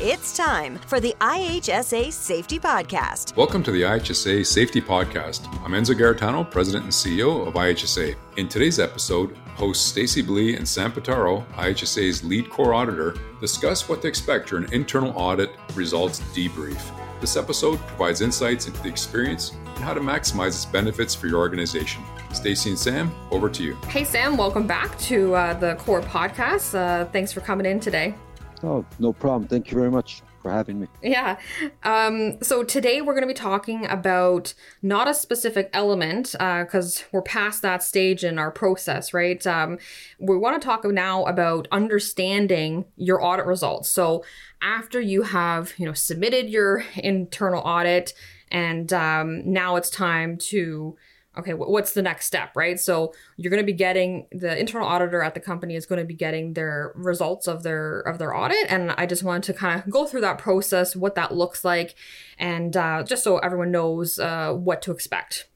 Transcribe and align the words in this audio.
It's 0.00 0.36
time 0.36 0.76
for 0.86 1.00
the 1.00 1.12
IHSA 1.20 2.12
Safety 2.12 2.60
Podcast. 2.60 3.34
Welcome 3.34 3.64
to 3.64 3.72
the 3.72 3.82
IHSA 3.82 4.46
Safety 4.46 4.80
Podcast. 4.80 5.48
I'm 5.64 5.72
Enzo 5.72 5.92
Garritano, 5.92 6.48
President 6.48 6.84
and 6.84 6.92
CEO 6.92 7.44
of 7.44 7.54
IHSA. 7.54 8.14
In 8.36 8.48
today's 8.48 8.78
episode, 8.78 9.36
hosts 9.56 9.84
Stacy 9.84 10.22
Blee 10.22 10.54
and 10.54 10.68
Sam 10.68 10.92
Pitaro, 10.92 11.44
IHSA's 11.54 12.22
lead 12.22 12.48
core 12.48 12.74
auditor, 12.74 13.16
discuss 13.40 13.88
what 13.88 14.00
to 14.02 14.06
expect 14.06 14.50
during 14.50 14.66
an 14.66 14.72
internal 14.72 15.12
audit 15.16 15.50
results 15.74 16.20
debrief. 16.32 16.80
This 17.20 17.36
episode 17.36 17.80
provides 17.88 18.20
insights 18.20 18.68
into 18.68 18.80
the 18.80 18.88
experience 18.88 19.50
and 19.50 19.82
how 19.82 19.94
to 19.94 20.00
maximize 20.00 20.48
its 20.48 20.64
benefits 20.64 21.12
for 21.12 21.26
your 21.26 21.38
organization. 21.38 22.04
Stacy 22.32 22.70
and 22.70 22.78
Sam, 22.78 23.10
over 23.32 23.50
to 23.50 23.64
you. 23.64 23.74
Hey, 23.88 24.04
Sam, 24.04 24.36
welcome 24.36 24.68
back 24.68 24.96
to 25.00 25.34
uh, 25.34 25.54
the 25.54 25.74
Core 25.74 26.02
Podcast. 26.02 26.76
Uh, 26.76 27.06
thanks 27.06 27.32
for 27.32 27.40
coming 27.40 27.66
in 27.66 27.80
today. 27.80 28.14
Oh, 28.62 28.84
no 28.98 29.12
problem. 29.12 29.48
Thank 29.48 29.70
you 29.70 29.78
very 29.78 29.90
much 29.90 30.22
for 30.42 30.50
having 30.50 30.80
me. 30.80 30.86
Yeah. 31.02 31.38
Um, 31.82 32.42
so 32.42 32.62
today 32.62 33.00
we're 33.00 33.14
going 33.14 33.22
to 33.22 33.28
be 33.28 33.34
talking 33.34 33.86
about 33.86 34.54
not 34.82 35.08
a 35.08 35.14
specific 35.14 35.68
element 35.72 36.32
because 36.32 37.02
uh, 37.02 37.04
we're 37.12 37.22
past 37.22 37.62
that 37.62 37.82
stage 37.82 38.24
in 38.24 38.38
our 38.38 38.50
process, 38.50 39.12
right? 39.12 39.44
Um, 39.46 39.78
we 40.18 40.36
want 40.36 40.60
to 40.60 40.64
talk 40.64 40.84
now 40.84 41.24
about 41.24 41.68
understanding 41.72 42.84
your 42.96 43.22
audit 43.24 43.46
results. 43.46 43.88
So 43.90 44.24
after 44.62 45.00
you 45.00 45.22
have, 45.22 45.74
you 45.76 45.86
know, 45.86 45.92
submitted 45.92 46.48
your 46.48 46.84
internal 46.96 47.62
audit, 47.62 48.14
and 48.50 48.92
um, 48.92 49.52
now 49.52 49.76
it's 49.76 49.90
time 49.90 50.38
to 50.38 50.96
okay, 51.38 51.54
what's 51.54 51.92
the 51.92 52.02
next 52.02 52.26
step, 52.26 52.56
right? 52.56 52.78
So 52.78 53.14
you're 53.36 53.50
going 53.50 53.62
to 53.62 53.66
be 53.66 53.72
getting 53.72 54.26
the 54.32 54.58
internal 54.58 54.86
auditor 54.86 55.22
at 55.22 55.34
the 55.34 55.40
company 55.40 55.76
is 55.76 55.86
going 55.86 56.00
to 56.00 56.04
be 56.04 56.14
getting 56.14 56.54
their 56.54 56.92
results 56.94 57.46
of 57.46 57.62
their 57.62 58.00
of 58.00 58.18
their 58.18 58.34
audit, 58.34 58.66
and 58.68 58.92
I 58.92 59.06
just 59.06 59.22
wanted 59.22 59.44
to 59.44 59.54
kind 59.54 59.80
of 59.80 59.90
go 59.90 60.04
through 60.04 60.22
that 60.22 60.38
process, 60.38 60.96
what 60.96 61.14
that 61.14 61.34
looks 61.34 61.64
like, 61.64 61.94
and 62.38 62.76
uh, 62.76 63.04
just 63.04 63.22
so 63.22 63.38
everyone 63.38 63.70
knows 63.70 64.18
uh, 64.18 64.52
what 64.52 64.82
to 64.82 64.92
expect. 64.92 65.48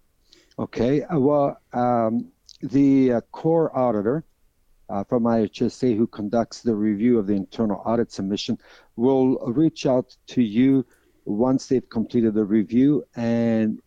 Okay, 0.58 1.02
uh, 1.02 1.18
well, 1.18 1.60
um, 1.72 2.30
the 2.62 3.14
uh, 3.14 3.20
core 3.32 3.76
auditor. 3.76 4.24
Uh, 4.88 5.02
from 5.04 5.22
IHSA, 5.22 5.96
who 5.96 6.06
conducts 6.06 6.60
the 6.60 6.74
review 6.74 7.18
of 7.18 7.26
the 7.26 7.32
internal 7.32 7.80
audit 7.86 8.12
submission, 8.12 8.58
will 8.96 9.38
reach 9.46 9.86
out 9.86 10.14
to 10.26 10.42
you 10.42 10.84
once 11.24 11.66
they've 11.66 11.88
completed 11.88 12.34
the 12.34 12.44
review 12.44 13.02
and 13.16 13.80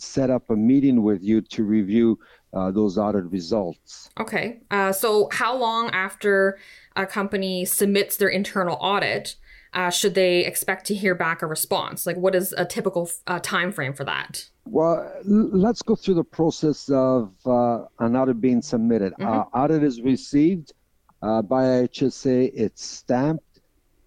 set 0.00 0.30
up 0.30 0.48
a 0.50 0.56
meeting 0.56 1.02
with 1.02 1.22
you 1.22 1.40
to 1.42 1.64
review 1.64 2.18
uh, 2.52 2.70
those 2.70 2.98
audit 2.98 3.24
results. 3.26 4.10
Okay. 4.18 4.60
Uh, 4.70 4.92
so, 4.92 5.28
how 5.32 5.56
long 5.56 5.90
after 5.90 6.58
a 6.96 7.06
company 7.06 7.64
submits 7.64 8.16
their 8.16 8.28
internal 8.28 8.76
audit 8.80 9.36
uh, 9.72 9.88
should 9.88 10.14
they 10.14 10.44
expect 10.44 10.84
to 10.86 10.94
hear 10.94 11.14
back 11.14 11.42
a 11.42 11.46
response? 11.46 12.04
Like, 12.04 12.16
what 12.16 12.34
is 12.34 12.52
a 12.58 12.64
typical 12.64 13.08
uh, 13.28 13.38
time 13.38 13.70
frame 13.70 13.92
for 13.92 14.04
that? 14.04 14.44
Well, 14.64 15.12
let's 15.24 15.82
go 15.82 15.94
through 15.94 16.14
the 16.14 16.24
process 16.24 16.88
of 16.90 17.32
uh, 17.46 17.84
an 18.00 18.16
audit 18.16 18.40
being 18.40 18.62
submitted. 18.62 19.12
Mm-hmm. 19.12 19.28
Uh, 19.28 19.42
audit 19.56 19.84
is 19.84 20.00
received 20.00 20.72
by 21.20 21.40
IHSA, 21.42 22.50
it's 22.54 22.84
stamped. 22.84 23.49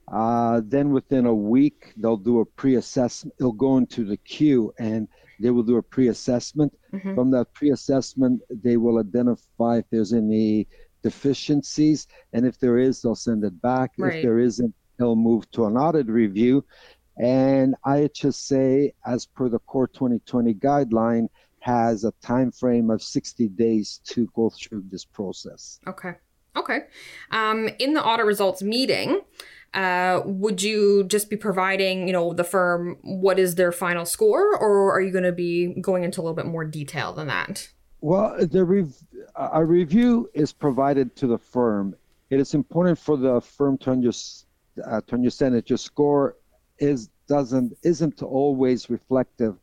Then 0.10 0.92
within 0.92 1.26
a 1.26 1.34
week, 1.34 1.94
they'll 1.98 2.18
do 2.18 2.40
a 2.40 2.46
pre-assessment. 2.46 3.36
They'll 3.38 3.52
go 3.52 3.78
into 3.78 4.06
the 4.06 4.18
queue, 4.18 4.74
and 4.80 5.08
they 5.40 5.50
will 5.50 5.64
do 5.64 5.78
a 5.78 5.84
pre-assessment. 5.84 6.78
Mm-hmm. 6.94 7.16
From 7.16 7.32
that 7.32 7.54
pre-assessment, 7.54 8.42
they 8.50 8.78
will 8.78 9.00
identify 9.00 9.78
if 9.78 9.86
there's 9.90 10.14
any 10.14 10.68
deficiencies, 11.02 12.08
and 12.32 12.46
if 12.46 12.60
there 12.60 12.78
is, 12.78 13.02
they'll 13.02 13.16
send 13.16 13.44
it 13.44 13.62
back. 13.62 13.92
Right. 13.98 14.18
If 14.18 14.24
there 14.24 14.40
isn't, 14.40 14.74
they'll 14.98 15.16
move 15.16 15.50
to 15.52 15.66
an 15.66 15.76
audit 15.76 16.08
review. 16.08 16.64
And 17.18 17.76
IHSA, 17.86 18.94
as 19.06 19.26
per 19.26 19.50
the 19.50 19.60
Core 19.60 19.88
2020 19.88 20.54
guideline, 20.56 21.28
has 21.60 22.04
a 22.04 22.12
time 22.22 22.52
frame 22.52 22.90
of 22.90 23.02
60 23.02 23.48
days 23.50 24.02
to 24.06 24.28
go 24.36 24.50
through 24.50 24.84
this 24.90 25.06
process. 25.06 25.80
Okay. 25.88 26.16
Okay. 26.56 26.82
Um, 27.32 27.70
in 27.80 27.94
the 27.94 28.04
audit 28.04 28.26
results 28.26 28.62
meeting, 28.62 29.22
uh, 29.74 30.22
would 30.26 30.62
you 30.62 31.04
just 31.06 31.30
be 31.30 31.36
providing, 31.36 32.08
you 32.08 32.14
know, 32.14 32.34
the 32.34 32.44
firm 32.44 32.98
what 33.02 33.40
is 33.40 33.56
their 33.56 33.72
final 33.72 34.06
score, 34.06 34.56
or 34.56 34.94
are 34.94 35.02
you 35.02 35.12
going 35.12 35.24
to 35.24 35.32
be 35.32 35.74
going 35.82 36.04
into 36.04 36.20
a 36.20 36.24
little 36.24 36.36
bit 36.36 36.46
more 36.46 36.64
detail 36.64 37.14
than 37.14 37.28
that? 37.28 37.70
Well, 38.02 38.46
the 38.46 38.66
rev- 38.66 38.96
a 39.36 39.64
review 39.64 40.30
is 40.34 40.54
provided 40.54 41.16
to 41.16 41.28
the 41.28 41.38
firm. 41.38 41.96
It 42.30 42.40
is 42.40 42.54
important 42.54 43.00
for 43.00 43.18
the 43.18 43.42
firm 43.42 43.78
to, 43.80 44.12
uh, 44.86 45.02
to 45.02 45.14
understand 45.14 45.56
that 45.56 45.70
your 45.70 45.78
score 45.78 46.36
is 46.80 47.10
doesn't 47.28 47.78
isn't 47.84 48.22
always 48.22 48.90
reflective 48.90 49.56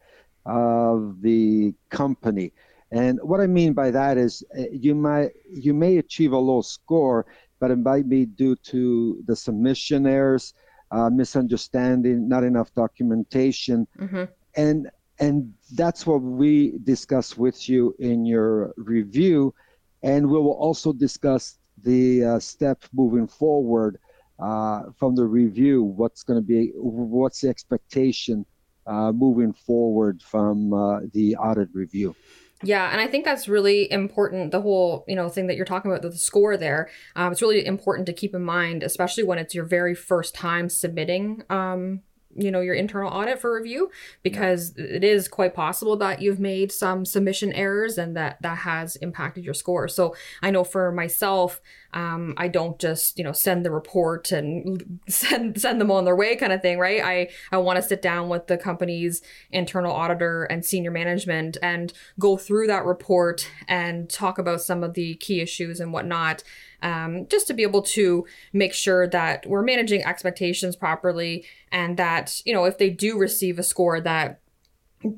of 0.47 1.21
the 1.21 1.75
company. 1.91 2.53
And 2.93 3.21
what 3.23 3.41
I 3.41 3.47
mean 3.47 3.73
by 3.73 3.91
that 3.93 4.19
is 4.19 4.43
uh, 4.59 4.65
you 4.73 4.95
might 4.95 5.31
you 5.49 5.73
may 5.73 5.99
achieve 5.99 6.33
a 6.33 6.39
low 6.39 6.61
score, 6.61 7.27
but 7.61 7.71
it 7.71 7.79
might 7.79 8.09
be 8.09 8.27
due 8.27 8.57
to 8.57 9.23
the 9.27 9.37
submission 9.37 10.07
errors, 10.07 10.55
uh, 10.91 11.09
misunderstanding, 11.09 12.29
not 12.29 12.43
enough 12.43 12.75
documentation, 12.75 13.87
mm-hmm. 13.99 14.25
and 14.57 14.91
and 15.21 15.53
that's 15.75 16.07
what 16.07 16.23
we 16.23 16.79
discuss 16.83 17.37
with 17.37 17.69
you 17.69 17.95
in 18.01 18.25
your 18.25 18.73
review, 18.77 19.55
and 20.03 20.27
we 20.29 20.39
will 20.39 20.59
also 20.59 20.93
discuss 20.93 21.59
the 21.83 22.25
uh, 22.25 22.39
steps 22.41 22.89
moving 22.93 23.29
forward 23.29 23.99
uh, 24.41 24.85
from 24.99 25.15
the 25.15 25.25
review. 25.25 25.85
What's 25.85 26.25
going 26.25 26.41
to 26.41 26.47
be 26.47 26.73
what's 26.75 27.43
the 27.43 27.49
expectation 27.49 28.45
uh, 28.87 29.13
moving 29.13 29.53
forward 29.53 30.23
from 30.23 30.73
uh, 30.73 31.01
the 31.13 31.37
audit 31.37 31.69
review? 31.73 32.17
Yeah, 32.63 32.91
and 32.91 33.01
I 33.01 33.07
think 33.07 33.25
that's 33.25 33.49
really 33.49 33.91
important. 33.91 34.51
The 34.51 34.61
whole, 34.61 35.05
you 35.09 35.17
know, 35.17 35.29
thing 35.29 35.47
that 35.47 35.57
you're 35.57 35.65
talking 35.65 35.91
about, 35.91 36.03
the 36.03 36.13
score 36.13 36.57
there, 36.57 36.91
um, 37.17 37.33
it's 37.33 37.41
really 37.41 37.65
important 37.65 38.07
to 38.07 38.13
keep 38.13 38.35
in 38.35 38.43
mind, 38.43 38.83
especially 38.83 39.25
when 39.25 39.39
it's 39.39 39.55
your 39.55 39.65
very 39.65 39.95
first 39.95 40.35
time 40.35 40.69
submitting 40.69 41.43
um, 41.49 42.03
you 42.37 42.51
know 42.51 42.61
your 42.61 42.75
internal 42.75 43.11
audit 43.11 43.41
for 43.41 43.55
review 43.55 43.91
because 44.23 44.75
yeah. 44.77 44.85
it 44.85 45.05
is 45.05 45.29
quite 45.29 45.55
possible 45.55 45.97
that 45.97 46.23
you've 46.23 46.41
made 46.41 46.71
some 46.71 47.05
submission 47.05 47.53
errors 47.53 47.99
and 47.99 48.17
that 48.17 48.41
that 48.43 48.59
has 48.59 48.97
impacted 48.97 49.45
your 49.45 49.55
score. 49.55 49.89
So 49.89 50.15
i 50.43 50.51
know 50.51 50.65
for 50.65 50.93
myself 50.93 51.61
um, 51.93 52.35
i 52.37 52.47
don't 52.49 52.79
just 52.79 53.19
you 53.19 53.25
know 53.25 53.33
send 53.33 53.65
the 53.65 53.71
report 53.71 54.33
and 54.33 55.01
send 55.09 55.61
send 55.61 55.81
them 55.81 55.91
on 55.91 56.05
their 56.05 56.17
way 56.17 56.37
kind 56.37 56.53
of 56.53 56.63
thing 56.63 56.79
right? 56.79 57.03
I 57.03 57.29
i 57.53 57.59
want 57.59 57.77
to 57.77 57.83
sit 57.83 58.03
down 58.03 58.29
with 58.29 58.47
the 58.47 58.57
company's 58.57 59.23
internal 59.51 59.93
auditor 59.93 60.45
and 60.45 60.65
senior 60.65 60.91
management 60.91 61.57
and 61.63 61.93
go 62.19 62.37
through 62.37 62.69
that 62.69 62.85
report 62.85 63.51
and 63.69 64.09
talk 64.09 64.39
about 64.39 64.61
some 64.61 64.85
of 64.85 64.95
the 64.95 65.15
key 65.17 65.41
issues 65.41 65.81
and 65.81 65.93
whatnot 65.93 66.43
um, 66.83 67.27
just 67.29 67.47
to 67.49 67.55
be 67.55 67.63
able 67.63 67.83
to 67.83 68.27
make 68.53 68.75
sure 68.75 69.07
that 69.09 69.47
we're 69.47 69.63
managing 69.63 70.05
expectations 70.05 70.77
properly 70.77 71.45
and 71.71 71.97
that, 71.97 72.41
you 72.45 72.53
know, 72.53 72.65
if 72.65 72.79
they 72.79 72.91
do 72.91 73.19
receive 73.19 73.59
a 73.59 73.63
score 73.63 74.01
that 74.01 74.41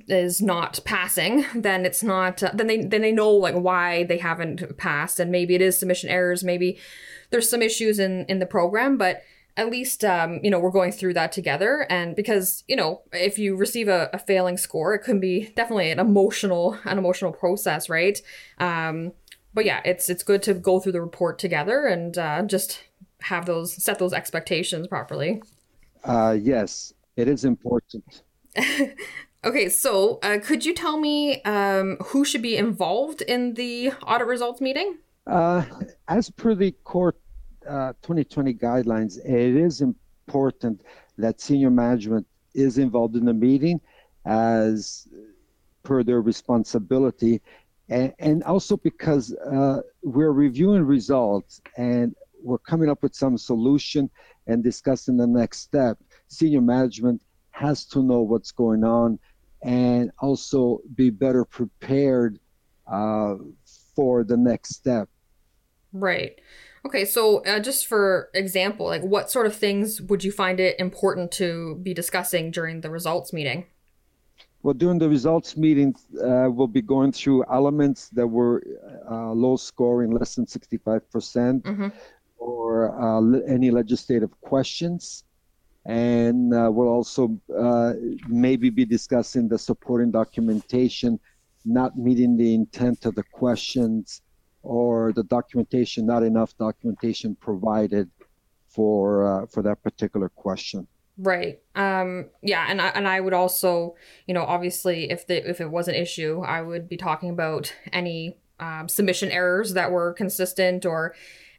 is 0.06 0.40
not 0.40 0.78
passing 0.84 1.44
then 1.54 1.84
it's 1.84 2.02
not 2.02 2.42
uh, 2.42 2.50
then 2.54 2.68
they 2.68 2.84
then 2.84 3.02
they 3.02 3.12
know 3.12 3.30
like 3.30 3.54
why 3.54 4.04
they 4.04 4.18
haven't 4.18 4.76
passed. 4.78 5.18
And 5.18 5.30
maybe 5.30 5.54
it 5.54 5.60
is 5.60 5.78
submission 5.78 6.08
errors 6.08 6.44
maybe 6.44 6.78
there's 7.30 7.50
some 7.50 7.62
issues 7.62 7.98
in 7.98 8.24
in 8.28 8.38
the 8.38 8.46
program 8.46 8.96
but 8.96 9.22
at 9.56 9.70
least 9.70 10.02
um, 10.04 10.40
you 10.42 10.50
know 10.50 10.58
we're 10.58 10.70
going 10.70 10.92
through 10.92 11.14
that 11.14 11.32
together. 11.32 11.86
And 11.90 12.14
because 12.14 12.64
you 12.68 12.76
know 12.76 13.02
if 13.12 13.38
you 13.38 13.56
receive 13.56 13.88
a, 13.88 14.08
a 14.12 14.18
failing 14.18 14.56
score 14.56 14.94
it 14.94 15.00
can 15.00 15.18
be 15.18 15.52
definitely 15.56 15.90
an 15.90 15.98
emotional 15.98 16.78
an 16.84 16.98
emotional 16.98 17.32
process 17.32 17.88
right? 17.88 18.20
Um, 18.58 19.12
but 19.54 19.64
yeah, 19.64 19.80
it's 19.84 20.08
it's 20.08 20.22
good 20.22 20.42
to 20.44 20.54
go 20.54 20.80
through 20.80 20.92
the 20.92 21.00
report 21.00 21.38
together 21.38 21.86
and 21.86 22.16
uh, 22.18 22.42
just 22.42 22.80
have 23.22 23.46
those 23.46 23.82
set 23.82 23.98
those 23.98 24.12
expectations 24.12 24.86
properly. 24.86 25.42
Uh, 26.04 26.36
yes, 26.40 26.92
it 27.16 27.28
is 27.28 27.44
important. 27.44 28.22
okay, 29.44 29.68
so 29.68 30.18
uh, 30.22 30.38
could 30.38 30.64
you 30.64 30.74
tell 30.74 30.98
me 30.98 31.42
um, 31.42 31.96
who 32.06 32.24
should 32.24 32.42
be 32.42 32.56
involved 32.56 33.22
in 33.22 33.54
the 33.54 33.92
audit 34.06 34.26
results 34.26 34.60
meeting? 34.60 34.98
Uh, 35.26 35.64
as 36.08 36.30
per 36.30 36.54
the 36.54 36.72
Core 36.84 37.14
2020 37.62 38.50
uh, 38.50 38.54
guidelines, 38.54 39.18
it 39.24 39.56
is 39.56 39.80
important 39.80 40.82
that 41.18 41.40
senior 41.40 41.70
management 41.70 42.26
is 42.54 42.78
involved 42.78 43.14
in 43.16 43.24
the 43.24 43.32
meeting 43.32 43.80
as 44.24 45.06
per 45.82 46.02
their 46.02 46.20
responsibility 46.20 47.40
and, 47.92 48.14
and 48.18 48.42
also 48.44 48.76
because 48.78 49.34
uh, 49.34 49.82
we're 50.02 50.32
reviewing 50.32 50.82
results 50.82 51.60
and 51.76 52.14
we're 52.42 52.58
coming 52.58 52.88
up 52.88 53.02
with 53.02 53.14
some 53.14 53.36
solution 53.36 54.10
and 54.46 54.64
discussing 54.64 55.16
the 55.16 55.26
next 55.26 55.60
step. 55.60 55.98
Senior 56.28 56.62
management 56.62 57.20
has 57.50 57.84
to 57.84 58.02
know 58.02 58.20
what's 58.22 58.50
going 58.50 58.82
on 58.82 59.18
and 59.62 60.10
also 60.20 60.80
be 60.94 61.10
better 61.10 61.44
prepared 61.44 62.38
uh, 62.90 63.34
for 63.94 64.24
the 64.24 64.36
next 64.36 64.74
step. 64.74 65.08
Right. 65.92 66.40
Okay, 66.84 67.04
so 67.04 67.44
uh, 67.44 67.60
just 67.60 67.86
for 67.86 68.30
example, 68.34 68.86
like 68.86 69.02
what 69.02 69.30
sort 69.30 69.46
of 69.46 69.54
things 69.54 70.00
would 70.00 70.24
you 70.24 70.32
find 70.32 70.58
it 70.58 70.80
important 70.80 71.30
to 71.32 71.78
be 71.82 71.92
discussing 71.92 72.50
during 72.50 72.80
the 72.80 72.90
results 72.90 73.32
meeting? 73.34 73.66
Well, 74.62 74.74
during 74.74 74.98
the 74.98 75.08
results 75.08 75.56
meeting, 75.56 75.94
uh, 76.22 76.48
we'll 76.50 76.68
be 76.68 76.82
going 76.82 77.12
through 77.12 77.44
elements 77.50 78.08
that 78.10 78.26
were 78.26 78.62
uh, 79.10 79.32
low 79.32 79.56
scoring, 79.56 80.12
less 80.12 80.36
than 80.36 80.46
65%, 80.46 81.02
percent 81.10 81.64
mm-hmm. 81.64 81.88
or 82.38 82.94
uh, 83.00 83.40
any 83.48 83.70
legislative 83.72 84.30
questions. 84.40 85.24
And 85.84 86.54
uh, 86.54 86.70
we'll 86.72 86.88
also 86.88 87.36
uh, 87.58 87.94
maybe 88.28 88.70
be 88.70 88.84
discussing 88.84 89.48
the 89.48 89.58
supporting 89.58 90.12
documentation 90.12 91.18
not 91.64 91.96
meeting 91.96 92.36
the 92.36 92.54
intent 92.54 93.06
of 93.06 93.14
the 93.14 93.22
questions 93.22 94.22
or 94.62 95.12
the 95.12 95.24
documentation, 95.24 96.06
not 96.06 96.22
enough 96.22 96.56
documentation 96.58 97.34
provided 97.36 98.10
for 98.68 99.26
uh, 99.26 99.46
for 99.46 99.62
that 99.62 99.82
particular 99.82 100.28
question. 100.28 100.86
Right. 101.18 101.60
Um, 101.74 102.30
yeah, 102.42 102.66
and 102.68 102.80
I 102.80 102.88
and 102.88 103.06
I 103.06 103.20
would 103.20 103.34
also, 103.34 103.96
you 104.26 104.34
know, 104.34 104.44
obviously, 104.44 105.10
if 105.10 105.26
the 105.26 105.48
if 105.48 105.60
it 105.60 105.70
was 105.70 105.88
an 105.88 105.94
issue, 105.94 106.40
I 106.40 106.62
would 106.62 106.88
be 106.88 106.96
talking 106.96 107.30
about 107.30 107.74
any 107.92 108.38
um, 108.58 108.88
submission 108.88 109.30
errors 109.30 109.74
that 109.74 109.90
were 109.90 110.14
consistent 110.14 110.86
or 110.86 111.14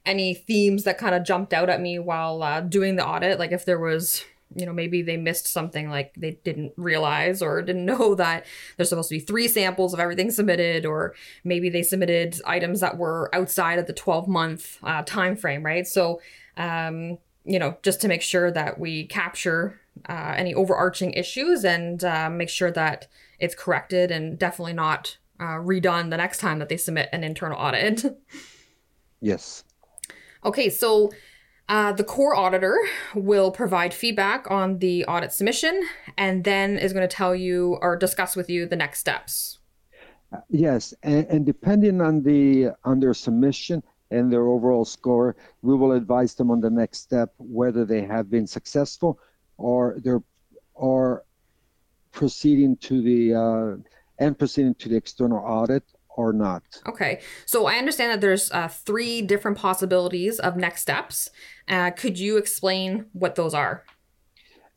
any 0.06 0.34
themes 0.34 0.84
that 0.84 0.98
kind 0.98 1.16
of 1.16 1.24
jumped 1.24 1.54
out 1.54 1.70
at 1.70 1.82
me 1.82 2.00
while 2.00 2.42
uh, 2.42 2.62
doing 2.62 2.96
the 2.96 3.06
audit. 3.06 3.38
Like 3.38 3.52
if 3.52 3.64
there 3.64 3.80
was 3.80 4.24
you 4.56 4.66
know 4.66 4.74
maybe 4.74 5.02
they 5.02 5.18
missed 5.18 5.48
something 5.48 5.90
like 5.90 6.14
they 6.16 6.32
didn't 6.44 6.74
realize 6.76 7.42
or 7.42 7.62
didn't 7.62 7.86
know 7.94 8.16
that 8.16 8.46
there's 8.78 8.90
supposed 8.90 9.10
to 9.10 9.16
be 9.16 9.20
three 9.20 9.48
samples 9.48 9.94
of 9.94 10.00
everything 10.00 10.32
submitted 10.32 10.86
or 10.86 11.14
maybe 11.44 11.70
they 11.70 11.84
submitted 11.84 12.40
items 12.46 12.80
that 12.80 12.98
were 12.98 13.34
outside 13.34 13.80
of 13.80 13.88
the 13.88 13.94
12 13.94 14.28
month 14.28 14.78
uh, 14.84 15.02
time 15.04 15.36
frame 15.36 15.64
right 15.64 15.88
so 15.88 16.22
um, 16.58 17.18
you 17.46 17.60
know 17.60 17.78
just 17.84 18.02
to 18.02 18.08
make 18.08 18.22
sure 18.22 18.52
that 18.52 18.80
we 18.80 19.06
capture 19.08 19.80
uh, 20.10 20.34
any 20.36 20.54
overarching 20.54 21.14
issues 21.14 21.64
and 21.64 22.04
uh, 22.04 22.30
make 22.30 22.50
sure 22.50 22.72
that 22.72 23.08
it's 23.40 23.56
corrected 23.56 24.12
and 24.12 24.40
definitely 24.40 24.74
not 24.74 25.18
uh, 25.40 25.58
redone 25.58 26.10
the 26.10 26.18
next 26.18 26.40
time 26.40 26.60
that 26.60 26.70
they 26.70 26.78
submit 26.78 27.10
an 27.12 27.24
internal 27.24 27.58
audit 27.58 28.04
yes 29.22 29.64
okay 30.46 30.70
so 30.70 31.12
uh, 31.70 31.94
the 31.94 32.04
core 32.04 32.36
auditor 32.36 32.78
will 33.16 33.50
provide 33.50 33.94
feedback 33.94 34.50
on 34.52 34.80
the 34.80 35.06
audit 35.06 35.32
submission 35.32 35.82
and 36.18 36.44
then 36.44 36.78
is 36.78 36.92
going 36.92 37.08
to 37.08 37.16
tell 37.16 37.34
you 37.34 37.78
or 37.82 37.96
discuss 37.96 38.36
with 38.36 38.50
you 38.50 38.66
the 38.66 38.76
next 38.76 39.00
steps. 39.00 39.60
Yes, 40.50 40.94
and, 41.04 41.26
and, 41.28 41.46
depending 41.46 42.02
on 42.02 42.24
the 42.24 42.72
on 42.84 43.00
their 43.00 43.14
submission 43.14 43.84
and 44.14 44.32
their 44.32 44.48
overall 44.48 44.86
score, 44.86 45.36
we 45.62 45.76
will 45.76 45.92
advise 45.92 46.36
them 46.36 46.52
on 46.52 46.62
the 46.62 46.70
next 46.70 47.00
step 47.00 47.34
whether 47.38 47.84
they 47.86 48.02
have 48.02 48.30
been 48.30 48.48
successful 48.48 49.20
or 49.58 49.98
they're 50.04 50.24
or 50.76 51.24
proceeding 52.12 52.78
to 52.78 53.02
the 53.02 53.34
uh, 53.34 53.76
and 54.20 54.38
proceeding 54.38 54.76
to 54.76 54.90
the 54.90 54.96
external 54.96 55.40
audit 55.40 55.84
or 56.16 56.32
not. 56.32 56.64
Okay. 56.88 57.22
So 57.46 57.66
I 57.66 57.76
understand 57.76 58.12
that 58.12 58.22
there's 58.22 58.52
uh, 58.52 58.68
three 58.68 59.22
different 59.22 59.58
possibilities 59.58 60.40
of 60.40 60.56
next 60.56 60.82
steps. 60.82 61.30
Uh, 61.68 61.92
could 61.92 62.20
you 62.20 62.38
explain 62.38 63.08
what 63.14 63.36
those 63.36 63.54
are? 63.54 63.84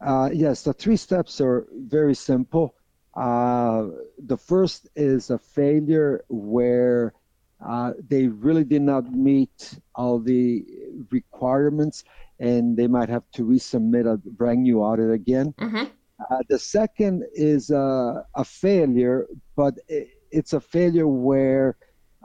Uh, 0.00 0.31
yes, 0.33 0.62
the 0.62 0.73
three 0.73 0.97
steps 0.97 1.41
are 1.41 1.67
very 1.73 2.15
simple. 2.15 2.75
Uh, 3.15 3.88
the 4.19 4.37
first 4.37 4.88
is 4.94 5.31
a 5.31 5.38
failure 5.38 6.25
where 6.29 7.15
uh, 7.64 7.93
they 8.08 8.26
really 8.26 8.64
did 8.64 8.82
not 8.82 9.11
meet 9.12 9.79
all 9.94 10.19
the 10.19 10.64
requirements 11.11 12.05
and 12.38 12.76
they 12.76 12.87
might 12.87 13.08
have 13.08 13.23
to 13.32 13.44
resubmit 13.44 14.12
a 14.12 14.17
brand 14.17 14.62
new 14.62 14.81
audit 14.81 15.11
again. 15.11 15.55
Mm-hmm. 15.58 15.85
Uh, 16.31 16.38
the 16.49 16.58
second 16.58 17.25
is 17.35 17.70
uh, 17.70 18.23
a 18.35 18.44
failure, 18.44 19.26
but 19.55 19.75
it, 19.88 20.08
it's 20.31 20.53
a 20.53 20.61
failure 20.61 21.06
where 21.06 21.76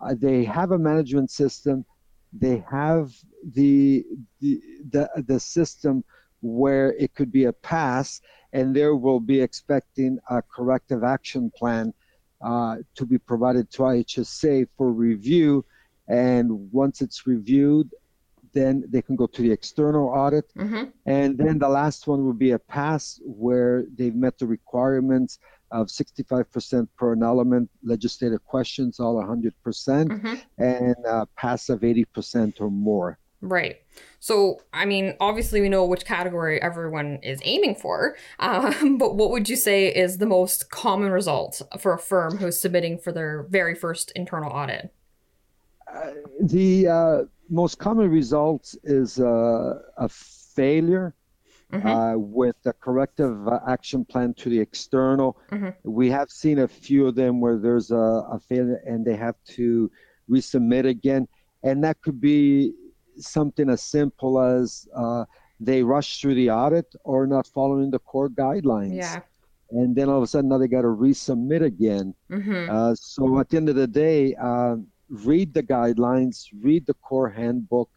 uh, 0.02 0.16
they 0.18 0.44
have 0.44 0.72
a 0.72 0.78
management 0.78 1.30
system, 1.30 1.86
they 2.34 2.64
have 2.70 3.14
the, 3.54 4.06
the 4.40 4.62
the 4.92 5.10
the 5.28 5.40
system 5.40 6.04
where 6.42 6.94
it 6.94 7.14
could 7.14 7.32
be 7.32 7.46
a 7.46 7.54
pass, 7.54 8.22
and 8.54 8.76
there 8.76 8.96
will 8.96 9.20
be 9.20 9.42
expecting 9.42 10.18
a 10.30 10.42
corrective 10.42 11.04
action 11.04 11.52
plan 11.56 11.94
uh, 12.44 12.78
to 12.96 13.06
be 13.06 13.18
provided 13.18 13.70
to 13.72 13.84
IHSA 13.84 14.68
for 14.78 14.92
review. 14.92 15.66
And 16.08 16.72
once 16.72 17.02
it's 17.02 17.26
reviewed, 17.28 17.90
then 18.54 18.84
they 18.90 19.02
can 19.02 19.16
go 19.16 19.28
to 19.28 19.42
the 19.42 19.52
external 19.52 20.10
audit. 20.10 20.52
Mm-hmm. 20.56 20.90
And 21.06 21.38
then 21.38 21.58
the 21.60 21.70
last 21.70 22.08
one 22.08 22.26
will 22.26 22.34
be 22.34 22.52
a 22.52 22.60
pass 22.60 23.20
where 23.24 23.86
they've 23.96 24.16
met 24.16 24.38
the 24.38 24.48
requirements 24.48 25.40
of 25.72 25.88
65% 25.88 26.88
per 26.98 27.14
an 27.14 27.24
element, 27.24 27.70
legislative 27.84 28.44
questions, 28.46 29.00
all 29.00 29.16
100%, 29.16 29.54
percent 29.64 30.10
mm 30.10 30.22
hmm 30.22 30.36
and 30.58 30.96
uh, 31.08 31.26
of 31.70 31.82
80% 31.82 32.62
or 32.62 32.70
more. 32.70 33.18
Right. 33.42 33.82
So, 34.20 34.62
I 34.72 34.86
mean, 34.86 35.16
obviously, 35.20 35.62
we 35.62 35.70
know 35.70 35.84
which 35.84 36.06
category 36.06 36.62
everyone 36.62 37.20
is 37.24 37.42
aiming 37.44 37.76
for, 37.76 38.16
um, 38.40 38.98
but 38.98 39.16
what 39.16 39.32
would 39.32 39.50
you 39.50 39.56
say 39.56 39.88
is 39.88 40.18
the 40.18 40.28
most 40.28 40.70
common 40.70 41.12
result 41.12 41.62
for 41.80 41.94
a 41.94 42.00
firm 42.00 42.38
who's 42.38 42.60
submitting 42.60 43.00
for 43.00 43.12
their 43.12 43.44
very 43.50 43.76
first 43.76 44.12
internal 44.16 44.52
audit? 44.52 44.94
Uh, 45.92 46.12
the 46.40 46.88
uh, 46.88 47.24
most 47.50 47.80
common 47.80 48.10
result 48.10 48.76
is 48.84 49.20
uh, 49.20 49.80
a 49.98 50.08
failure 50.08 51.14
mm-hmm. 51.72 51.88
uh, 51.88 52.18
with 52.18 52.56
a 52.66 52.74
corrective 52.74 53.48
uh, 53.48 53.60
action 53.68 54.06
plan 54.06 54.34
to 54.36 54.50
the 54.50 54.60
external. 54.60 55.38
Mm-hmm. 55.52 55.70
We 55.84 56.10
have 56.10 56.30
seen 56.30 56.60
a 56.60 56.68
few 56.68 57.08
of 57.08 57.16
them 57.16 57.42
where 57.42 57.58
there's 57.58 57.92
a, 57.92 57.96
a 57.96 58.40
failure 58.40 58.82
and 58.86 59.06
they 59.06 59.16
have 59.16 59.36
to 59.50 59.92
resubmit 60.30 60.86
again. 60.86 61.28
And 61.64 61.84
that 61.84 62.02
could 62.02 62.22
be 62.22 62.74
something 63.18 63.70
as 63.70 63.84
simple 63.84 64.40
as 64.40 64.88
uh, 64.96 65.26
they 65.60 65.84
rush 65.84 66.20
through 66.20 66.36
the 66.36 66.50
audit 66.50 66.94
or 67.04 67.28
not 67.28 67.48
following 67.48 67.92
the 67.92 68.00
core 68.00 68.30
guidelines. 68.30 68.96
Yeah. 68.96 69.22
And 69.72 69.96
then 69.96 70.10
all 70.10 70.18
of 70.18 70.24
a 70.24 70.28
sudden 70.28 70.50
now 70.50 70.58
they 70.58 70.68
got 70.68 70.82
to 70.82 70.88
resubmit 70.88 71.64
again. 71.64 72.14
Mm-hmm. 72.30 72.70
Uh, 72.70 72.96
so 72.96 73.40
at 73.40 73.50
the 73.50 73.58
end 73.58 73.70
of 73.70 73.76
the 73.76 73.88
day, 73.88 74.36
uh, 74.36 74.76
read 75.10 75.54
the 75.54 75.64
guidelines, 75.64 76.48
read 76.62 76.86
the 76.86 76.94
core 76.96 77.30
handbook, 77.30 77.90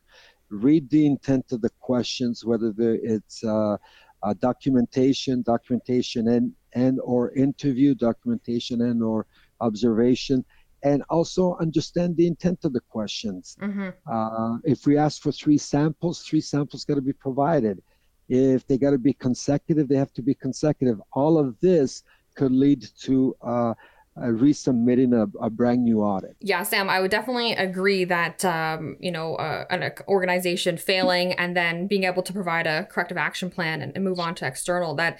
read 0.50 0.88
the 0.90 1.06
intent 1.06 1.50
of 1.52 1.62
the 1.62 1.70
questions, 1.80 2.44
whether 2.44 2.72
it's 2.78 3.42
uh, 3.44 3.76
uh, 4.22 4.34
documentation, 4.40 5.42
documentation 5.42 6.28
and 6.28 6.52
and 6.74 6.98
or 7.02 7.32
interview, 7.32 7.94
documentation 7.94 8.82
and 8.82 9.02
or 9.02 9.26
observation, 9.60 10.44
and 10.84 11.02
also 11.08 11.56
understand 11.60 12.16
the 12.16 12.26
intent 12.26 12.64
of 12.64 12.72
the 12.74 12.80
questions. 12.80 13.56
Mm-hmm. 13.60 13.88
Uh, 14.10 14.58
if 14.64 14.86
we 14.86 14.96
ask 14.98 15.22
for 15.22 15.32
three 15.32 15.58
samples, 15.58 16.22
three 16.22 16.42
samples 16.42 16.84
got 16.84 16.96
to 16.96 17.02
be 17.02 17.14
provided. 17.14 17.82
If 18.28 18.66
they 18.66 18.78
got 18.78 18.90
to 18.90 18.98
be 18.98 19.14
consecutive, 19.14 19.88
they 19.88 19.96
have 19.96 20.12
to 20.12 20.22
be 20.22 20.34
consecutive. 20.34 21.00
All 21.12 21.38
of 21.38 21.58
this 21.60 22.04
could 22.36 22.52
lead 22.52 22.86
to 23.02 23.34
uh, 23.42 23.74
uh, 24.16 24.26
resubmitting 24.26 25.12
a, 25.12 25.44
a, 25.44 25.50
brand 25.50 25.82
new 25.82 26.00
audit. 26.00 26.36
Yeah, 26.40 26.62
Sam, 26.62 26.88
I 26.88 27.00
would 27.00 27.10
definitely 27.10 27.52
agree 27.52 28.04
that 28.04 28.44
um, 28.44 28.96
you 29.00 29.10
know 29.10 29.34
uh, 29.36 29.64
an 29.70 29.90
organization 30.06 30.76
failing 30.76 31.32
and 31.32 31.56
then 31.56 31.86
being 31.88 32.04
able 32.04 32.22
to 32.22 32.32
provide 32.32 32.66
a 32.66 32.84
corrective 32.84 33.16
action 33.16 33.50
plan 33.50 33.82
and, 33.82 33.92
and 33.94 34.04
move 34.04 34.20
on 34.20 34.34
to 34.36 34.46
external 34.46 34.94
that 34.96 35.18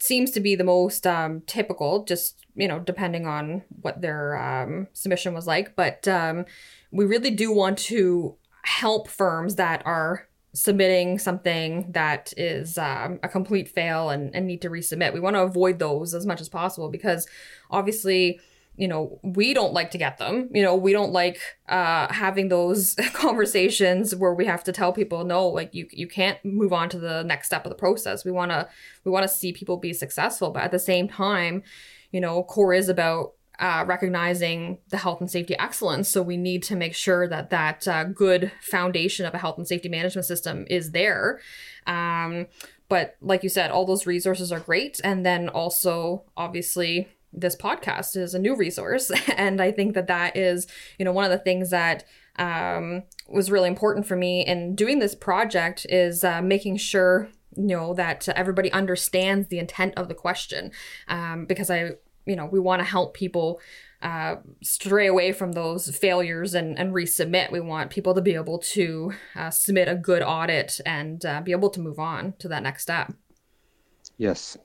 seems 0.00 0.30
to 0.32 0.40
be 0.40 0.54
the 0.54 0.64
most 0.64 1.06
um, 1.06 1.42
typical. 1.46 2.04
Just 2.04 2.36
you 2.54 2.68
know, 2.68 2.78
depending 2.78 3.26
on 3.26 3.62
what 3.80 4.00
their 4.00 4.36
um, 4.36 4.88
submission 4.92 5.34
was 5.34 5.46
like, 5.46 5.76
but 5.76 6.06
um, 6.08 6.44
we 6.90 7.04
really 7.04 7.30
do 7.30 7.52
want 7.52 7.78
to 7.78 8.36
help 8.64 9.08
firms 9.08 9.56
that 9.56 9.82
are 9.86 10.28
submitting 10.52 11.18
something 11.18 11.90
that 11.92 12.32
is 12.36 12.76
um, 12.76 13.20
a 13.22 13.28
complete 13.28 13.68
fail 13.68 14.10
and, 14.10 14.34
and 14.34 14.46
need 14.46 14.60
to 14.62 14.68
resubmit. 14.68 15.14
We 15.14 15.20
want 15.20 15.36
to 15.36 15.42
avoid 15.42 15.78
those 15.78 16.12
as 16.12 16.26
much 16.26 16.40
as 16.40 16.48
possible 16.48 16.90
because 16.90 17.26
obviously, 17.70 18.40
you 18.80 18.88
know, 18.88 19.20
we 19.22 19.52
don't 19.52 19.74
like 19.74 19.90
to 19.90 19.98
get 19.98 20.16
them. 20.16 20.48
You 20.54 20.62
know, 20.62 20.74
we 20.74 20.92
don't 20.92 21.12
like 21.12 21.38
uh, 21.68 22.10
having 22.10 22.48
those 22.48 22.94
conversations 23.12 24.16
where 24.16 24.32
we 24.32 24.46
have 24.46 24.64
to 24.64 24.72
tell 24.72 24.90
people, 24.90 25.22
no, 25.22 25.48
like 25.48 25.74
you 25.74 25.86
you 25.90 26.08
can't 26.08 26.42
move 26.42 26.72
on 26.72 26.88
to 26.88 26.98
the 26.98 27.22
next 27.22 27.48
step 27.48 27.66
of 27.66 27.68
the 27.68 27.76
process. 27.76 28.24
We 28.24 28.30
wanna 28.30 28.70
we 29.04 29.10
wanna 29.10 29.28
see 29.28 29.52
people 29.52 29.76
be 29.76 29.92
successful, 29.92 30.50
but 30.50 30.62
at 30.62 30.70
the 30.70 30.78
same 30.78 31.08
time, 31.08 31.62
you 32.10 32.22
know, 32.22 32.42
core 32.42 32.72
is 32.72 32.88
about 32.88 33.34
uh, 33.58 33.84
recognizing 33.86 34.78
the 34.88 34.96
health 34.96 35.20
and 35.20 35.30
safety 35.30 35.58
excellence. 35.58 36.08
So 36.08 36.22
we 36.22 36.38
need 36.38 36.62
to 36.62 36.74
make 36.74 36.94
sure 36.94 37.28
that 37.28 37.50
that 37.50 37.86
uh, 37.86 38.04
good 38.04 38.50
foundation 38.62 39.26
of 39.26 39.34
a 39.34 39.38
health 39.38 39.58
and 39.58 39.68
safety 39.68 39.90
management 39.90 40.24
system 40.24 40.64
is 40.70 40.92
there. 40.92 41.38
Um, 41.86 42.46
but 42.88 43.16
like 43.20 43.42
you 43.42 43.50
said, 43.50 43.70
all 43.70 43.84
those 43.84 44.06
resources 44.06 44.50
are 44.50 44.58
great. 44.58 45.02
And 45.04 45.26
then 45.26 45.50
also, 45.50 46.24
obviously, 46.34 47.08
this 47.32 47.56
podcast 47.56 48.16
is 48.16 48.34
a 48.34 48.38
new 48.38 48.56
resource. 48.56 49.10
and 49.36 49.60
I 49.60 49.72
think 49.72 49.94
that 49.94 50.08
that 50.08 50.36
is, 50.36 50.66
you 50.98 51.04
know, 51.04 51.12
one 51.12 51.24
of 51.24 51.30
the 51.30 51.38
things 51.38 51.70
that 51.70 52.04
um, 52.36 53.02
was 53.28 53.50
really 53.50 53.68
important 53.68 54.06
for 54.06 54.16
me 54.16 54.44
in 54.46 54.74
doing 54.74 54.98
this 54.98 55.14
project 55.14 55.86
is 55.88 56.24
uh, 56.24 56.42
making 56.42 56.76
sure 56.76 57.28
you 57.56 57.76
know 57.76 57.94
that 57.94 58.28
everybody 58.28 58.70
understands 58.72 59.48
the 59.48 59.58
intent 59.58 59.94
of 59.96 60.08
the 60.08 60.14
question 60.14 60.70
um, 61.08 61.46
because 61.46 61.68
I 61.68 61.90
you 62.24 62.36
know 62.36 62.46
we 62.46 62.60
want 62.60 62.80
to 62.80 62.84
help 62.84 63.12
people 63.12 63.60
uh, 64.02 64.36
stray 64.62 65.06
away 65.06 65.32
from 65.32 65.52
those 65.52 65.94
failures 65.94 66.54
and, 66.54 66.78
and 66.78 66.94
resubmit. 66.94 67.52
We 67.52 67.60
want 67.60 67.90
people 67.90 68.14
to 68.14 68.22
be 68.22 68.34
able 68.34 68.58
to 68.58 69.12
uh, 69.36 69.50
submit 69.50 69.88
a 69.88 69.94
good 69.94 70.22
audit 70.22 70.80
and 70.86 71.24
uh, 71.26 71.42
be 71.42 71.52
able 71.52 71.68
to 71.70 71.80
move 71.80 71.98
on 71.98 72.34
to 72.38 72.48
that 72.48 72.62
next 72.62 72.82
step. 72.82 73.12
Yes. 74.16 74.56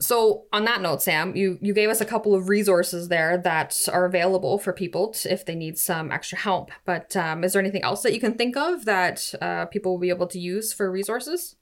So 0.00 0.44
on 0.52 0.64
that 0.64 0.82
note, 0.82 1.02
Sam, 1.02 1.36
you 1.36 1.58
you 1.60 1.72
gave 1.72 1.88
us 1.88 2.00
a 2.00 2.04
couple 2.04 2.34
of 2.34 2.48
resources 2.48 3.08
there 3.08 3.38
that 3.38 3.88
are 3.92 4.04
available 4.04 4.58
for 4.58 4.72
people 4.72 5.10
to, 5.10 5.32
if 5.32 5.46
they 5.46 5.54
need 5.54 5.78
some 5.78 6.10
extra 6.10 6.36
help. 6.36 6.70
But 6.84 7.16
um, 7.16 7.44
is 7.44 7.52
there 7.52 7.62
anything 7.62 7.84
else 7.84 8.02
that 8.02 8.12
you 8.12 8.20
can 8.20 8.34
think 8.34 8.56
of 8.56 8.84
that 8.86 9.34
uh, 9.40 9.66
people 9.66 9.92
will 9.92 10.00
be 10.00 10.10
able 10.10 10.26
to 10.28 10.38
use 10.38 10.72
for 10.72 10.90
resources? 10.90 11.56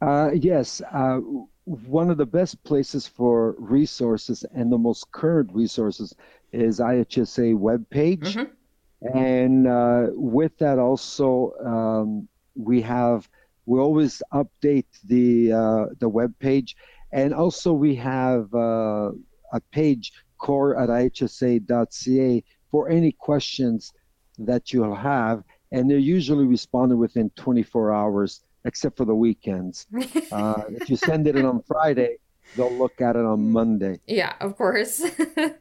Uh, 0.00 0.30
yes. 0.34 0.80
Uh, 0.92 1.20
one 1.64 2.10
of 2.10 2.16
the 2.16 2.26
best 2.26 2.62
places 2.64 3.06
for 3.06 3.54
resources 3.58 4.44
and 4.54 4.72
the 4.72 4.78
most 4.78 5.10
current 5.12 5.50
resources 5.52 6.14
is 6.52 6.80
IHSA 6.80 7.56
webpage. 7.56 8.34
Mm-hmm. 8.34 9.18
And 9.18 9.66
uh, 9.66 10.06
with 10.12 10.56
that, 10.58 10.78
also, 10.78 11.52
um, 11.64 12.28
we 12.54 12.80
have 12.82 13.28
we 13.66 13.78
always 13.78 14.22
update 14.32 14.86
the 15.04 15.52
uh, 15.52 15.86
the 15.98 16.08
web 16.08 16.34
page 16.38 16.76
and 17.12 17.34
also, 17.34 17.72
we 17.72 17.94
have 17.96 18.52
uh, 18.54 19.10
a 19.52 19.60
page, 19.70 20.12
core 20.38 20.80
at 20.80 20.88
ihsa.ca, 20.88 22.44
for 22.70 22.88
any 22.88 23.12
questions 23.12 23.92
that 24.38 24.72
you'll 24.72 24.94
have. 24.94 25.44
And 25.72 25.90
they're 25.90 25.98
usually 25.98 26.46
responded 26.46 26.96
within 26.96 27.30
24 27.36 27.92
hours, 27.92 28.40
except 28.64 28.96
for 28.96 29.04
the 29.04 29.14
weekends. 29.14 29.86
Uh, 30.32 30.62
if 30.70 30.88
you 30.88 30.96
send 30.96 31.26
it 31.26 31.36
in 31.36 31.44
on 31.44 31.62
Friday, 31.64 32.16
they'll 32.56 32.72
look 32.72 33.02
at 33.02 33.16
it 33.16 33.24
on 33.24 33.52
Monday. 33.52 34.00
Yeah, 34.06 34.32
of 34.40 34.56
course. 34.56 35.04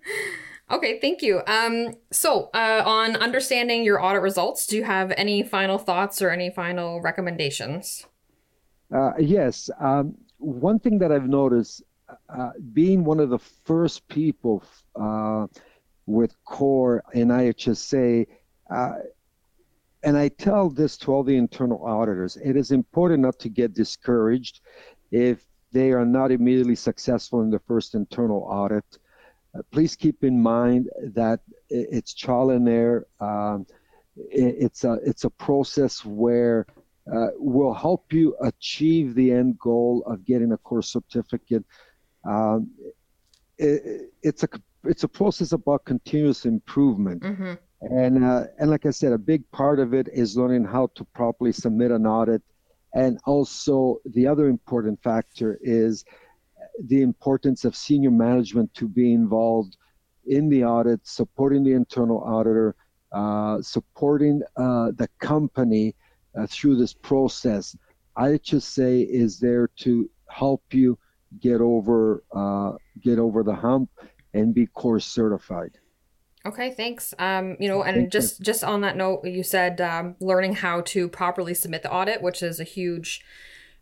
okay, 0.72 0.98
thank 1.01 1.22
you. 1.22 1.41
Um, 1.46 1.96
so, 2.10 2.50
uh, 2.53 2.84
on 2.86 3.17
understanding 3.17 3.84
your 3.84 4.01
audit 4.01 4.22
results, 4.22 4.65
do 4.65 4.77
you 4.77 4.86
have 4.86 5.12
any 5.17 5.43
final 5.43 5.77
thoughts 5.77 6.22
or 6.22 6.29
any 6.29 6.50
final 6.50 7.01
recommendations? 7.01 8.05
Uh, 8.96 9.12
yes. 9.20 9.70
Um, 9.77 10.15
one 10.41 10.79
thing 10.79 10.98
that 11.00 11.12
I've 11.12 11.29
noticed, 11.29 11.83
uh, 12.29 12.51
being 12.74 13.03
one 13.03 13.19
of 13.19 13.29
the 13.29 13.39
first 13.39 14.07
people 14.07 14.63
uh, 14.95 15.48
with 16.05 16.36
CORE 16.45 17.03
in 17.13 17.29
IHSA, 17.29 18.27
uh, 18.69 18.93
and 20.03 20.17
I 20.17 20.29
tell 20.29 20.69
this 20.69 20.98
to 20.98 21.13
all 21.13 21.24
the 21.24 21.38
internal 21.38 21.86
auditors, 21.86 22.38
it 22.38 22.55
is 22.55 22.71
important 22.71 23.21
not 23.21 23.38
to 23.39 23.50
get 23.50 23.74
discouraged 23.74 24.62
if 25.12 25.45
they 25.71 25.91
are 25.91 26.05
not 26.05 26.31
immediately 26.31 26.75
successful 26.75 27.41
in 27.41 27.51
the 27.51 27.60
first 27.60 27.93
internal 27.93 28.41
audit. 28.50 28.83
Uh, 29.53 29.62
please 29.71 29.95
keep 29.95 30.24
in 30.24 30.41
mind 30.41 30.89
that 31.13 31.41
it's 31.69 32.13
trial 32.13 32.50
and 32.50 32.67
error. 32.67 33.05
Um, 33.19 33.67
it's 34.15 34.83
a 34.83 34.93
it's 35.05 35.24
a 35.24 35.29
process 35.29 36.03
where 36.03 36.65
uh, 37.13 37.27
will 37.37 37.73
help 37.73 38.13
you 38.13 38.35
achieve 38.41 39.15
the 39.15 39.31
end 39.31 39.57
goal 39.59 40.03
of 40.05 40.25
getting 40.25 40.51
a 40.53 40.57
course 40.57 40.91
certificate. 40.91 41.63
Um, 42.25 42.71
it, 43.57 44.11
it's 44.23 44.43
a 44.43 44.49
it's 44.83 45.03
a 45.03 45.07
process 45.07 45.51
about 45.51 45.85
continuous 45.85 46.45
improvement, 46.45 47.21
mm-hmm. 47.21 47.53
and 47.81 48.23
uh, 48.23 48.45
and 48.59 48.69
like 48.69 48.85
I 48.85 48.91
said, 48.91 49.13
a 49.13 49.17
big 49.17 49.49
part 49.51 49.79
of 49.79 49.93
it 49.93 50.07
is 50.11 50.37
learning 50.37 50.65
how 50.65 50.89
to 50.95 51.03
properly 51.03 51.51
submit 51.51 51.91
an 51.91 52.05
audit, 52.07 52.41
and 52.93 53.19
also 53.25 53.99
the 54.05 54.25
other 54.27 54.47
important 54.47 55.01
factor 55.03 55.59
is 55.61 56.05
the 56.87 57.01
importance 57.01 57.65
of 57.65 57.75
senior 57.75 58.11
management 58.11 58.73
to 58.75 58.87
be 58.87 59.13
involved 59.13 59.77
in 60.25 60.49
the 60.49 60.63
audit, 60.63 61.05
supporting 61.05 61.63
the 61.63 61.73
internal 61.73 62.23
auditor, 62.23 62.75
uh, 63.11 63.61
supporting 63.61 64.41
uh, 64.57 64.91
the 64.95 65.09
company 65.19 65.95
uh, 66.38 66.47
through 66.47 66.77
this 66.77 66.93
process. 66.93 67.75
IHSA 68.17 69.07
is 69.09 69.39
there 69.39 69.69
to 69.77 70.09
help 70.27 70.63
you 70.71 70.97
get 71.39 71.61
over 71.61 72.23
uh, 72.33 72.73
get 73.01 73.19
over 73.19 73.43
the 73.43 73.55
hump 73.55 73.89
and 74.33 74.53
be 74.53 74.65
course 74.67 75.05
certified. 75.05 75.77
Okay, 76.45 76.71
thanks. 76.71 77.13
Um, 77.19 77.55
you 77.59 77.67
know, 77.67 77.83
and 77.83 77.95
Thank 77.95 78.11
just 78.11 78.39
you. 78.39 78.45
just 78.45 78.63
on 78.63 78.81
that 78.81 78.97
note, 78.97 79.25
you 79.25 79.43
said 79.43 79.79
um, 79.79 80.15
learning 80.19 80.55
how 80.55 80.81
to 80.81 81.07
properly 81.07 81.53
submit 81.53 81.83
the 81.83 81.91
audit, 81.91 82.21
which 82.21 82.41
is 82.41 82.59
a 82.59 82.63
huge 82.63 83.23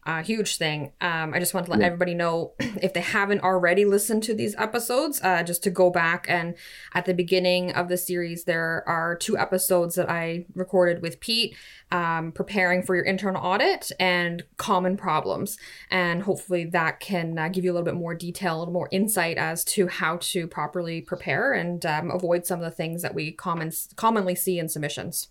uh, 0.05 0.23
huge 0.23 0.57
thing. 0.57 0.91
Um, 1.01 1.33
I 1.33 1.39
just 1.39 1.53
want 1.53 1.65
to 1.65 1.71
let 1.71 1.81
yeah. 1.81 1.87
everybody 1.87 2.13
know 2.13 2.53
if 2.59 2.93
they 2.93 3.01
haven't 3.01 3.41
already 3.41 3.85
listened 3.85 4.23
to 4.23 4.33
these 4.33 4.55
episodes, 4.55 5.21
uh, 5.23 5.43
just 5.43 5.61
to 5.63 5.69
go 5.69 5.89
back 5.89 6.25
and 6.29 6.55
at 6.93 7.05
the 7.05 7.13
beginning 7.13 7.71
of 7.73 7.89
the 7.89 7.97
series, 7.97 8.45
there 8.45 8.83
are 8.87 9.15
two 9.15 9.37
episodes 9.37 9.95
that 9.95 10.09
I 10.09 10.45
recorded 10.55 11.01
with 11.01 11.19
Pete, 11.19 11.55
um, 11.91 12.31
preparing 12.31 12.81
for 12.81 12.95
your 12.95 13.05
internal 13.05 13.45
audit 13.45 13.91
and 13.99 14.43
common 14.57 14.95
problems, 14.97 15.57
and 15.91 16.23
hopefully 16.23 16.65
that 16.65 16.99
can 16.99 17.37
uh, 17.37 17.49
give 17.49 17.63
you 17.63 17.71
a 17.71 17.73
little 17.73 17.85
bit 17.85 17.95
more 17.95 18.15
detail, 18.15 18.57
a 18.57 18.59
little 18.59 18.73
more 18.73 18.89
insight 18.91 19.37
as 19.37 19.63
to 19.65 19.87
how 19.87 20.17
to 20.21 20.47
properly 20.47 21.01
prepare 21.01 21.53
and 21.53 21.85
um, 21.85 22.09
avoid 22.09 22.45
some 22.45 22.59
of 22.59 22.65
the 22.65 22.75
things 22.75 23.01
that 23.01 23.13
we 23.13 23.31
common 23.31 23.71
commonly 23.95 24.35
see 24.35 24.59
in 24.59 24.69
submissions. 24.69 25.27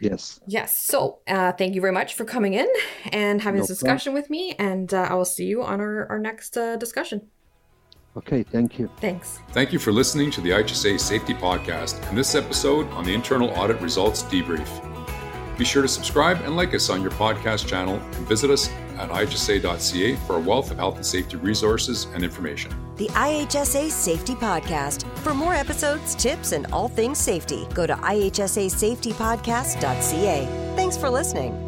Yes. 0.00 0.40
Yes. 0.46 0.76
So 0.76 1.18
uh, 1.26 1.52
thank 1.52 1.74
you 1.74 1.80
very 1.80 1.92
much 1.92 2.14
for 2.14 2.24
coming 2.24 2.54
in 2.54 2.68
and 3.12 3.42
having 3.42 3.60
no 3.60 3.66
this 3.66 3.78
discussion 3.78 4.12
problem. 4.12 4.22
with 4.22 4.30
me. 4.30 4.54
And 4.58 4.92
uh, 4.94 5.08
I 5.10 5.14
will 5.14 5.24
see 5.24 5.46
you 5.46 5.62
on 5.62 5.80
our, 5.80 6.06
our 6.08 6.18
next 6.18 6.56
uh, 6.56 6.76
discussion. 6.76 7.28
Okay. 8.16 8.42
Thank 8.42 8.78
you. 8.78 8.90
Thanks. 8.98 9.40
Thank 9.50 9.72
you 9.72 9.78
for 9.78 9.92
listening 9.92 10.30
to 10.32 10.40
the 10.40 10.50
IHSA 10.50 10.98
Safety 10.98 11.34
Podcast 11.34 12.06
and 12.08 12.18
this 12.18 12.34
episode 12.34 12.88
on 12.92 13.04
the 13.04 13.14
Internal 13.14 13.50
Audit 13.50 13.80
Results 13.80 14.22
Debrief. 14.24 14.68
Be 15.56 15.64
sure 15.64 15.82
to 15.82 15.88
subscribe 15.88 16.40
and 16.42 16.56
like 16.56 16.72
us 16.74 16.88
on 16.88 17.02
your 17.02 17.10
podcast 17.12 17.66
channel 17.66 17.96
and 17.96 18.28
visit 18.28 18.50
us 18.50 18.70
at 18.96 19.08
ihsa.ca 19.10 20.16
for 20.26 20.36
a 20.36 20.40
wealth 20.40 20.70
of 20.70 20.76
health 20.76 20.96
and 20.96 21.06
safety 21.06 21.36
resources 21.36 22.06
and 22.14 22.22
information. 22.22 22.72
The 22.98 23.06
IHSA 23.10 23.90
Safety 23.90 24.34
Podcast. 24.34 25.04
For 25.18 25.32
more 25.32 25.54
episodes, 25.54 26.16
tips, 26.16 26.50
and 26.50 26.66
all 26.72 26.88
things 26.88 27.18
safety, 27.18 27.68
go 27.72 27.86
to 27.86 27.94
ihsasafetypodcast.ca. 27.94 30.74
Thanks 30.74 30.96
for 30.96 31.08
listening. 31.08 31.67